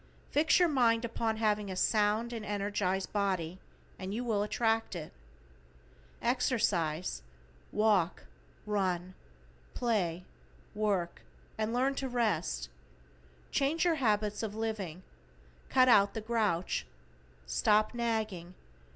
Fix 0.31 0.57
your 0.57 0.67
mind 0.67 1.05
upon 1.05 1.37
having 1.37 1.69
a 1.69 1.75
sound 1.75 2.33
and 2.33 2.43
energized 2.43 3.13
body 3.13 3.59
and 3.99 4.11
you 4.15 4.23
will 4.23 4.41
attract 4.41 4.95
it. 4.95 5.13
Exercise, 6.23 7.21
walk, 7.71 8.23
run, 8.65 9.13
play, 9.75 10.25
work, 10.73 11.21
and 11.55 11.71
learn 11.71 11.93
to 12.01 12.09
rest. 12.09 12.67
Change 13.51 13.85
your 13.85 13.93
habits 14.01 14.41
of 14.41 14.55
living. 14.55 15.03
Cut 15.69 15.87
out 15.87 16.15
the 16.15 16.19
grouch. 16.21 16.87
Stop 17.45 17.93
nagging. 17.93 18.55